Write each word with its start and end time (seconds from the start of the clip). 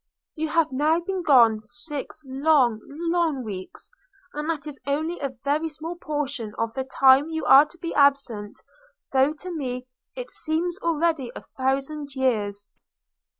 You 0.33 0.49
have 0.49 0.71
now 0.71 0.99
been 0.99 1.21
gone 1.21 1.59
six 1.59 2.23
long– 2.25 2.79
long 3.11 3.43
weeks, 3.43 3.91
and 4.33 4.49
that 4.49 4.65
is 4.65 4.81
only 4.87 5.19
a 5.19 5.37
very 5.43 5.69
small 5.69 5.95
portion 5.95 6.55
of 6.57 6.73
the 6.73 6.83
time 6.85 7.29
you 7.29 7.45
are 7.45 7.65
to 7.67 7.77
be 7.77 7.93
absent, 7.93 8.59
though 9.13 9.31
to 9.33 9.51
me 9.55 9.85
it 10.15 10.31
seems 10.31 10.79
already 10.79 11.31
a 11.35 11.43
thousand 11.55 12.15
years. 12.15 12.67